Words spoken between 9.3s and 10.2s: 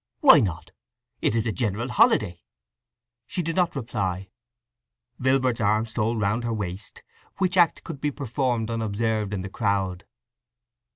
in the crowd.